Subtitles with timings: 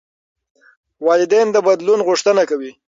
[1.05, 2.71] والدین د بدلون غوښتنه کوي.